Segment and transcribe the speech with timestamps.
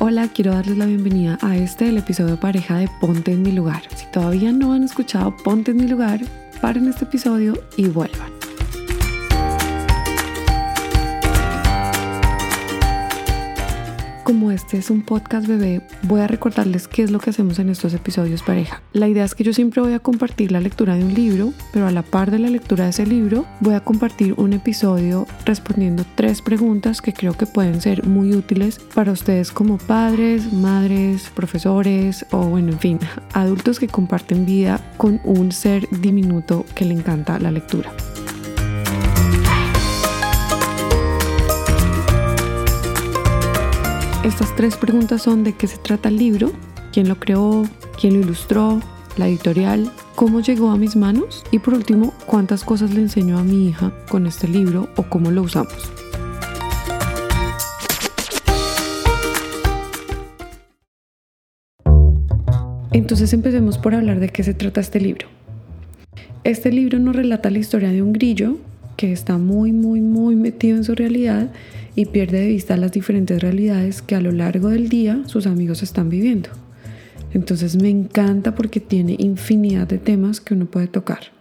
[0.00, 3.82] Hola, quiero darles la bienvenida a este, el episodio pareja de Ponte en mi lugar.
[3.96, 6.20] Si todavía no han escuchado Ponte en mi lugar,
[6.60, 8.37] paren este episodio y vuelvan.
[14.28, 17.70] Como este es un podcast bebé, voy a recordarles qué es lo que hacemos en
[17.70, 18.82] estos episodios pareja.
[18.92, 21.86] La idea es que yo siempre voy a compartir la lectura de un libro, pero
[21.86, 26.04] a la par de la lectura de ese libro voy a compartir un episodio respondiendo
[26.14, 32.26] tres preguntas que creo que pueden ser muy útiles para ustedes como padres, madres, profesores
[32.30, 32.98] o bueno, en fin,
[33.32, 37.90] adultos que comparten vida con un ser diminuto que le encanta la lectura.
[44.24, 46.50] Estas tres preguntas son de qué se trata el libro,
[46.92, 47.62] quién lo creó,
[47.98, 48.80] quién lo ilustró,
[49.16, 53.44] la editorial, cómo llegó a mis manos y por último, cuántas cosas le enseñó a
[53.44, 55.92] mi hija con este libro o cómo lo usamos.
[62.90, 65.28] Entonces empecemos por hablar de qué se trata este libro.
[66.42, 68.56] Este libro nos relata la historia de un grillo
[68.96, 71.52] que está muy, muy, muy metido en su realidad
[71.98, 75.82] y pierde de vista las diferentes realidades que a lo largo del día sus amigos
[75.82, 76.48] están viviendo.
[77.34, 81.32] Entonces me encanta porque tiene infinidad de temas que uno puede tocar.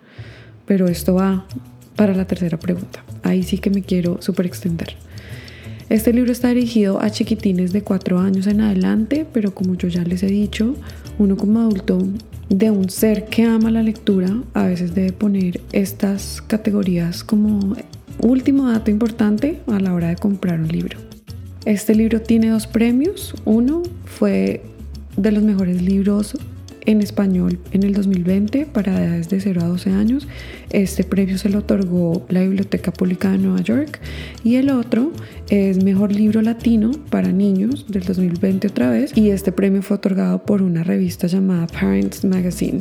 [0.66, 1.46] Pero esto va
[1.96, 3.04] para la tercera pregunta.
[3.22, 4.96] Ahí sí que me quiero super extender.
[5.90, 10.04] Este libro está dirigido a chiquitines de cuatro años en adelante, pero como yo ya
[10.06, 10.74] les he dicho,
[11.20, 12.00] uno como adulto
[12.50, 17.76] de un ser que ama la lectura a veces debe poner estas categorías como
[18.20, 20.98] Último dato importante a la hora de comprar un libro.
[21.66, 23.36] Este libro tiene dos premios.
[23.46, 24.64] Uno fue
[25.18, 26.38] de los mejores libros
[26.88, 30.28] en español en el 2020 para edades de 0 a 12 años.
[30.70, 34.00] Este premio se lo otorgó la Biblioteca Pública de Nueva York.
[34.44, 35.12] Y el otro
[35.50, 39.16] es Mejor Libro Latino para Niños del 2020 otra vez.
[39.16, 42.80] Y este premio fue otorgado por una revista llamada Parents Magazine.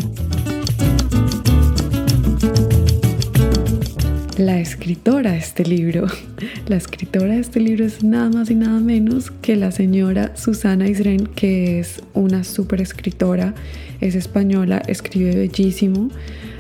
[4.39, 6.07] La escritora de este libro.
[6.69, 10.89] La escritora de este libro es nada más y nada menos que la señora Susana
[10.89, 13.55] Isren, que es una súper escritora,
[14.01, 16.11] es española, escribe bellísimo.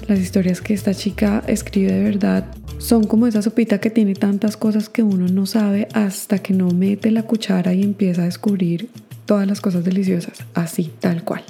[0.08, 2.46] Las historias que esta chica escribe de verdad
[2.78, 6.70] son como esa sopita que tiene tantas cosas que uno no sabe hasta que no
[6.70, 8.88] mete la cuchara y empieza a descubrir
[9.26, 11.42] todas las cosas deliciosas, así, tal cual.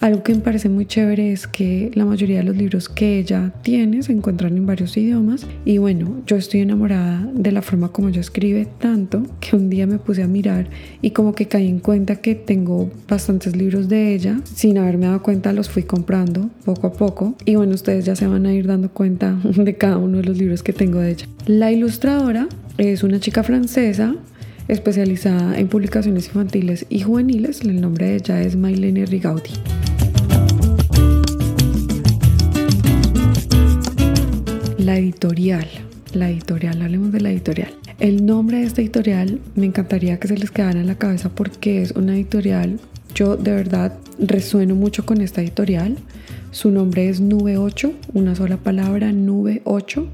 [0.00, 3.52] Algo que me parece muy chévere es que la mayoría de los libros que ella
[3.62, 5.46] tiene se encuentran en varios idiomas.
[5.64, 9.86] Y bueno, yo estoy enamorada de la forma como ella escribe tanto que un día
[9.86, 10.68] me puse a mirar
[11.00, 15.22] y como que caí en cuenta que tengo bastantes libros de ella, sin haberme dado
[15.22, 17.34] cuenta los fui comprando poco a poco.
[17.46, 20.36] Y bueno, ustedes ya se van a ir dando cuenta de cada uno de los
[20.36, 21.26] libros que tengo de ella.
[21.46, 24.14] La ilustradora es una chica francesa
[24.68, 27.60] especializada en publicaciones infantiles y juveniles.
[27.62, 29.50] El nombre de ella es Maylene Rigaudi.
[34.78, 35.66] La editorial.
[36.12, 37.74] La editorial, hablemos de la editorial.
[37.98, 41.82] El nombre de esta editorial me encantaría que se les quedara en la cabeza porque
[41.82, 42.78] es una editorial.
[43.14, 45.96] Yo de verdad resueno mucho con esta editorial.
[46.50, 50.06] Su nombre es Nube 8, una sola palabra, Nube 8.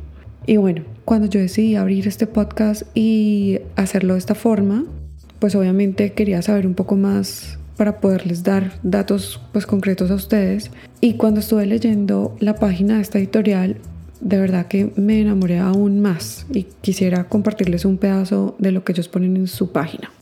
[0.47, 4.85] Y bueno, cuando yo decidí abrir este podcast y hacerlo de esta forma,
[5.39, 10.71] pues obviamente quería saber un poco más para poderles dar datos pues concretos a ustedes.
[11.01, 13.77] Y cuando estuve leyendo la página de esta editorial,
[14.21, 18.93] de verdad que me enamoré aún más y quisiera compartirles un pedazo de lo que
[18.93, 20.13] ellos ponen en su página.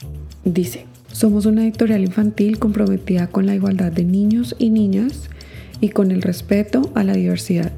[0.44, 5.28] Dice, somos una editorial infantil comprometida con la igualdad de niños y niñas
[5.82, 7.72] y con el respeto a la diversidad.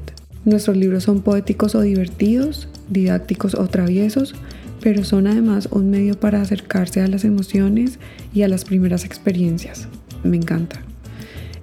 [0.45, 4.35] Nuestros libros son poéticos o divertidos, didácticos o traviesos,
[4.81, 7.99] pero son además un medio para acercarse a las emociones
[8.33, 9.87] y a las primeras experiencias.
[10.23, 10.81] Me encanta.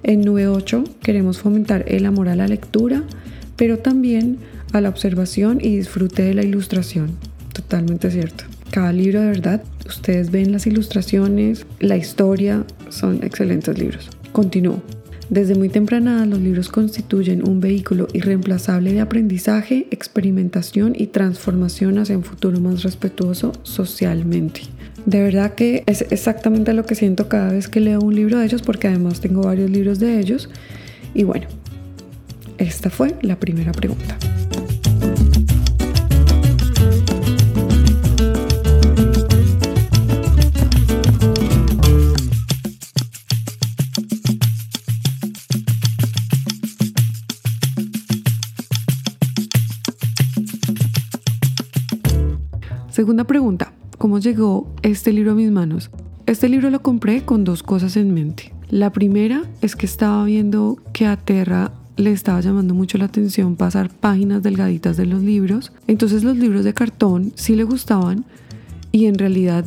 [0.03, 3.03] En 9.8 queremos fomentar el amor a la lectura,
[3.55, 4.39] pero también
[4.73, 7.11] a la observación y disfrute de la ilustración.
[7.53, 8.45] Totalmente cierto.
[8.71, 14.09] Cada libro de verdad, ustedes ven las ilustraciones, la historia, son excelentes libros.
[14.31, 14.81] Continúo.
[15.31, 22.17] Desde muy temprana los libros constituyen un vehículo irreemplazable de aprendizaje, experimentación y transformación hacia
[22.17, 24.63] un futuro más respetuoso socialmente.
[25.05, 28.45] De verdad que es exactamente lo que siento cada vez que leo un libro de
[28.45, 30.49] ellos porque además tengo varios libros de ellos.
[31.13, 31.47] Y bueno,
[32.57, 34.17] esta fue la primera pregunta.
[53.01, 55.89] Segunda pregunta, ¿cómo llegó este libro a mis manos?
[56.27, 58.53] Este libro lo compré con dos cosas en mente.
[58.69, 63.55] La primera es que estaba viendo que a Terra le estaba llamando mucho la atención
[63.55, 65.71] pasar páginas delgaditas de los libros.
[65.87, 68.23] Entonces los libros de cartón sí le gustaban
[68.91, 69.65] y en realidad,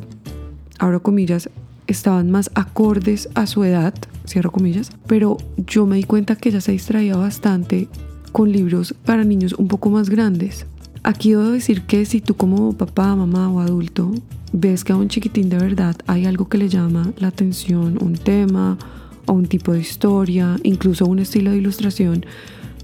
[0.79, 1.51] abro comillas,
[1.89, 3.95] estaban más acordes a su edad,
[4.29, 7.89] cierro comillas, pero yo me di cuenta que ella se distraía bastante
[8.31, 10.67] con libros para niños un poco más grandes.
[11.07, 14.11] Aquí debo decir que si tú como papá, mamá o adulto
[14.55, 18.15] ves que a un chiquitín de verdad hay algo que le llama la atención, un
[18.15, 18.79] tema
[19.27, 22.25] o un tipo de historia, incluso un estilo de ilustración,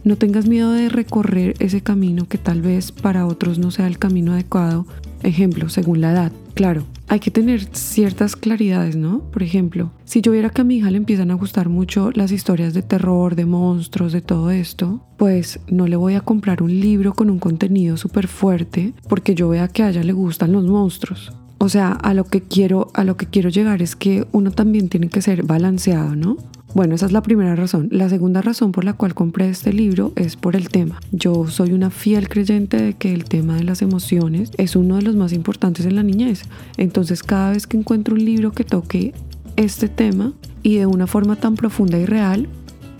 [0.04, 3.98] no tengas miedo de recorrer ese camino que tal vez para otros no sea el
[3.98, 4.84] camino adecuado.
[5.22, 6.32] Ejemplo, según la edad.
[6.54, 9.20] Claro, hay que tener ciertas claridades, ¿no?
[9.32, 12.32] Por ejemplo, si yo viera que a mi hija le empiezan a gustar mucho las
[12.32, 16.80] historias de terror, de monstruos, de todo esto, pues no le voy a comprar un
[16.80, 20.64] libro con un contenido súper fuerte porque yo vea que a ella le gustan los
[20.64, 21.32] monstruos.
[21.58, 24.88] O sea, a lo que quiero, a lo que quiero llegar es que uno también
[24.88, 26.38] tiene que ser balanceado, ¿no?
[26.72, 27.88] Bueno, esa es la primera razón.
[27.90, 31.00] La segunda razón por la cual compré este libro es por el tema.
[31.10, 35.02] Yo soy una fiel creyente de que el tema de las emociones es uno de
[35.02, 36.44] los más importantes en la niñez.
[36.76, 39.14] Entonces, cada vez que encuentro un libro que toque
[39.56, 40.32] este tema
[40.62, 42.48] y de una forma tan profunda y real,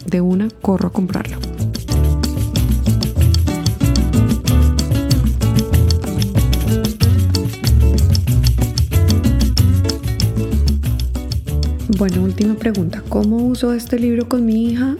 [0.07, 1.50] de una corro a comprarlo.
[12.01, 13.03] Bueno, última pregunta.
[13.11, 14.97] ¿Cómo uso este libro con mi hija?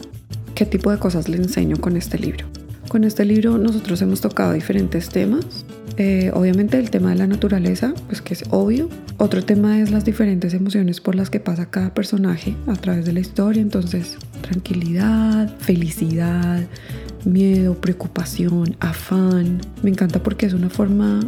[0.55, 2.45] ¿Qué tipo de cosas le enseño con este libro?
[2.91, 5.65] Con este libro nosotros hemos tocado diferentes temas.
[5.97, 8.91] Eh, obviamente el tema de la naturaleza, pues que es obvio.
[9.17, 13.15] Otro tema es las diferentes emociones por las que pasa cada personaje a través de
[13.15, 13.63] la historia.
[13.63, 16.67] Entonces, tranquilidad, felicidad,
[17.25, 19.63] miedo, preocupación, afán.
[19.83, 21.21] Me encanta porque es una forma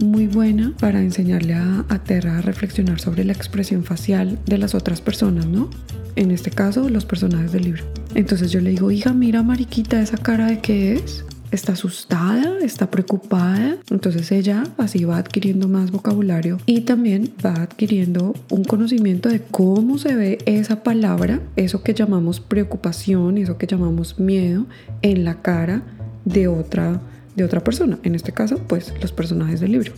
[0.00, 4.74] muy buena para enseñarle a, a Terra a reflexionar sobre la expresión facial de las
[4.74, 5.70] otras personas, ¿no?
[6.16, 7.84] En este caso, los personajes del libro.
[8.14, 11.24] Entonces yo le digo, hija, mira, Mariquita, esa cara de qué es.
[11.50, 13.76] Está asustada, está preocupada.
[13.90, 19.98] Entonces ella así va adquiriendo más vocabulario y también va adquiriendo un conocimiento de cómo
[19.98, 24.66] se ve esa palabra, eso que llamamos preocupación, eso que llamamos miedo,
[25.02, 25.82] en la cara
[26.24, 27.00] de otra
[27.36, 29.92] de otra persona, en este caso, pues los personajes del libro.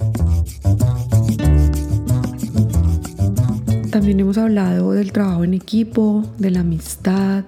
[3.91, 7.44] También hemos hablado del trabajo en equipo, de la amistad,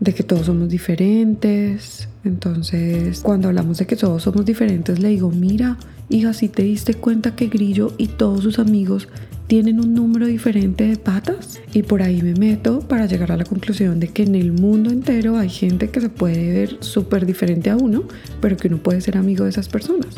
[0.00, 2.08] de que todos somos diferentes.
[2.24, 5.78] Entonces, cuando hablamos de que todos somos diferentes, le digo, mira,
[6.08, 9.08] hija, si te diste cuenta que Grillo y todos sus amigos
[9.46, 13.44] tienen un número diferente de patas y por ahí me meto para llegar a la
[13.44, 17.70] conclusión de que en el mundo entero hay gente que se puede ver súper diferente
[17.70, 18.04] a uno,
[18.40, 20.14] pero que uno puede ser amigo de esas personas.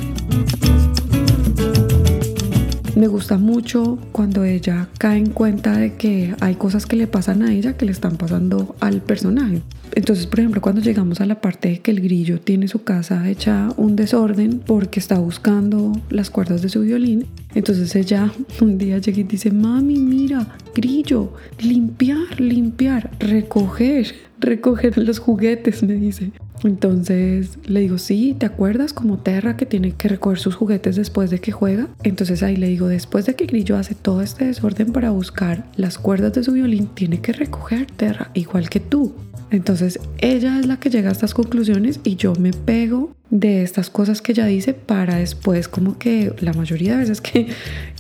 [2.97, 7.43] Me gusta mucho cuando ella cae en cuenta de que hay cosas que le pasan
[7.43, 9.61] a ella que le están pasando al personaje.
[9.95, 13.29] Entonces, por ejemplo, cuando llegamos a la parte de que el grillo tiene su casa
[13.29, 18.33] hecha un desorden porque está buscando las cuerdas de su violín, entonces ella
[18.63, 25.97] un día llega y dice, mami, mira, grillo, limpiar, limpiar, recoger, recoger los juguetes, me
[25.97, 26.33] dice.
[26.65, 31.31] Entonces le digo, sí, ¿te acuerdas como Terra que tiene que recoger sus juguetes después
[31.31, 31.89] de que juega?
[32.03, 35.99] Entonces ahí le digo, después de que Grillo hace todo este desorden para buscar las
[35.99, 39.15] cuerdas de su violín, tiene que recoger Terra, igual que tú.
[39.51, 43.91] Entonces ella es la que llega a estas conclusiones y yo me pego de estas
[43.91, 47.49] cosas que ella dice para después como que la mayoría de veces que,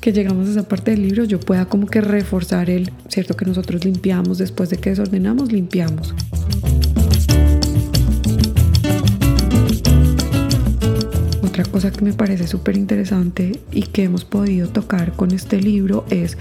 [0.00, 3.44] que llegamos a esa parte del libro yo pueda como que reforzar el, cierto que
[3.44, 6.14] nosotros limpiamos después de que desordenamos, limpiamos.
[11.56, 16.04] Otra cosa que me parece súper interesante y que hemos podido tocar con este libro
[16.10, 16.36] es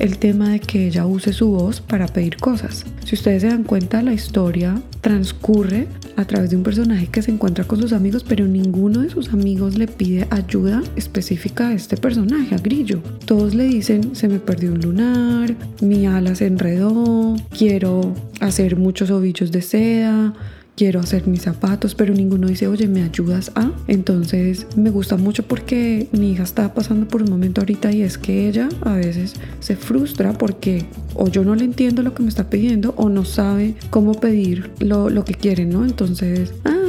[0.00, 2.84] el tema de que ella use su voz para pedir cosas.
[3.04, 7.30] Si ustedes se dan cuenta, la historia transcurre a través de un personaje que se
[7.30, 11.96] encuentra con sus amigos, pero ninguno de sus amigos le pide ayuda específica a este
[11.96, 13.00] personaje, a Grillo.
[13.24, 19.12] Todos le dicen, se me perdió un lunar, mi ala se enredó, quiero hacer muchos
[19.12, 20.34] ovillos de seda,
[20.76, 23.72] quiero hacer mis zapatos, pero ninguno dice, oye, ¿me ayudas a?
[23.88, 28.18] Entonces me gusta mucho porque mi hija está pasando por un momento ahorita y es
[28.18, 32.28] que ella a veces se frustra porque o yo no le entiendo lo que me
[32.28, 35.84] está pidiendo o no sabe cómo pedir lo, lo que quiere, ¿no?
[35.84, 36.85] Entonces, ah,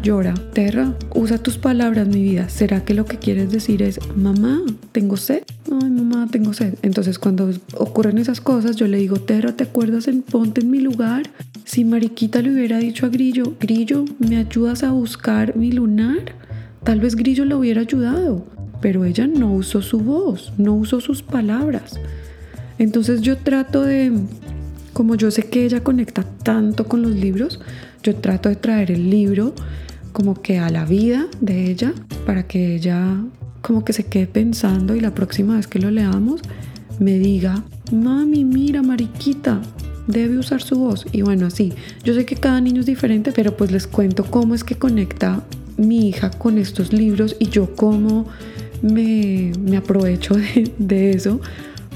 [0.00, 0.34] llora.
[0.52, 2.48] Terra, usa tus palabras, mi vida.
[2.48, 5.42] ¿Será que lo que quieres decir es, mamá, tengo sed?
[5.70, 6.74] Ay, mamá, tengo sed.
[6.82, 10.80] Entonces, cuando ocurren esas cosas, yo le digo, Terra, ¿te acuerdas en ponte en mi
[10.80, 11.22] lugar?
[11.64, 16.34] Si Mariquita le hubiera dicho a Grillo, Grillo, ¿me ayudas a buscar mi lunar?
[16.84, 18.46] Tal vez Grillo le hubiera ayudado,
[18.80, 21.98] pero ella no usó su voz, no usó sus palabras.
[22.78, 24.12] Entonces yo trato de,
[24.94, 27.60] como yo sé que ella conecta tanto con los libros,
[28.02, 29.54] yo trato de traer el libro
[30.12, 31.92] como que a la vida de ella
[32.24, 33.18] para que ella
[33.60, 36.40] como que se quede pensando y la próxima vez que lo leamos
[37.00, 39.60] me diga, mami, mira, mariquita,
[40.06, 41.06] debe usar su voz.
[41.10, 41.72] Y bueno, así,
[42.04, 45.42] yo sé que cada niño es diferente, pero pues les cuento cómo es que conecta
[45.76, 48.26] mi hija con estos libros y yo cómo
[48.82, 51.40] me, me aprovecho de, de eso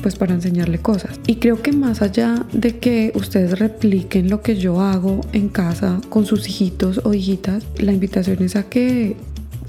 [0.02, 1.21] pues para enseñarle cosas.
[1.26, 6.00] Y creo que más allá de que ustedes repliquen lo que yo hago en casa
[6.09, 9.17] con sus hijitos o hijitas, la invitación es a que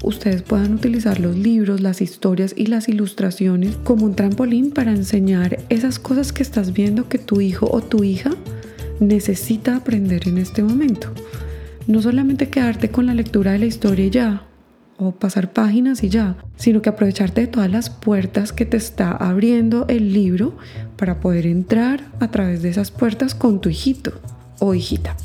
[0.02, 5.58] ustedes puedan utilizar los libros, las historias y las ilustraciones como un trampolín para enseñar
[5.68, 8.30] esas cosas que estás viendo que tu hijo o tu hija
[8.98, 11.12] necesita aprender en este momento.
[11.86, 14.49] No solamente quedarte con la lectura de la historia y ya,
[15.00, 19.12] o pasar páginas y ya, sino que aprovecharte de todas las puertas que te está
[19.12, 20.56] abriendo el libro
[20.96, 24.12] para poder entrar a través de esas puertas con tu hijito
[24.58, 25.16] o hijita.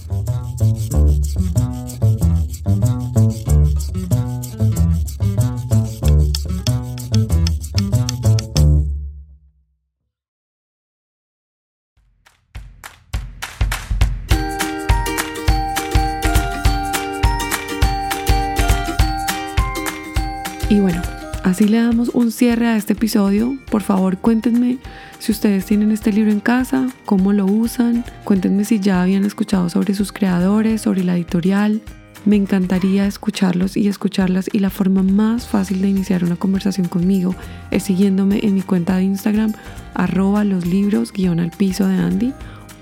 [21.45, 23.55] Así le damos un cierre a este episodio.
[23.69, 24.79] Por favor, cuéntenme
[25.19, 28.03] si ustedes tienen este libro en casa, cómo lo usan.
[28.23, 31.81] Cuéntenme si ya habían escuchado sobre sus creadores, sobre la editorial.
[32.25, 37.35] Me encantaría escucharlos y escucharlas y la forma más fácil de iniciar una conversación conmigo
[37.69, 39.53] es siguiéndome en mi cuenta de Instagram
[39.93, 42.33] arroba los libros guion al piso de Andy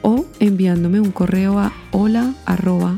[0.02, 2.96] o enviándome un correo a hola arroba.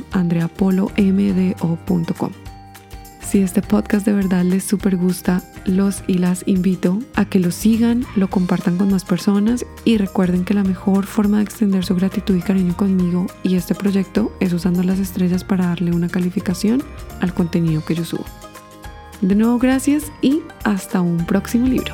[3.36, 7.51] Si este podcast de verdad les super gusta, los y las invito a que lo
[7.51, 11.96] sigan, lo compartan con más personas y recuerden que la mejor forma de extender su
[11.96, 16.82] gratitud y cariño conmigo y este proyecto es usando las estrellas para darle una calificación
[17.20, 18.24] al contenido que yo subo.
[19.20, 21.92] De nuevo, gracias y hasta un próximo libro.